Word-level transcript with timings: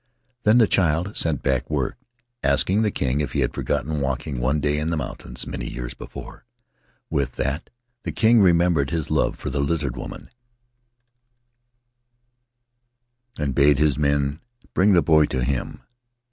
Then 0.45 0.57
the 0.57 0.65
child 0.65 1.15
sent 1.15 1.43
back 1.43 1.67
w^ord 1.67 1.91
asking 2.41 2.81
the 2.81 2.89
king 2.89 3.21
if 3.21 3.33
he 3.33 3.41
had 3.41 3.53
forgotten 3.53 4.01
walking 4.01 4.39
one 4.39 4.59
day 4.59 4.79
in 4.79 4.89
the 4.89 4.97
mountains 4.97 5.45
many 5.45 5.69
years 5.69 5.93
before. 5.93 6.43
With 7.11 7.33
that 7.33 7.69
the 8.01 8.11
king 8.11 8.41
remembered 8.41 8.89
his 8.89 9.11
love 9.11 9.35
for 9.35 9.51
the 9.51 9.59
Lizard 9.59 9.95
Woman 9.95 10.31
and 13.37 13.55
Tahitian 13.55 13.55
Tales 13.55 13.67
bade 13.67 13.77
his 13.77 13.97
men 13.99 14.39
bring 14.73 14.93
the 14.93 15.03
boy 15.03 15.25
to 15.27 15.43
him. 15.43 15.83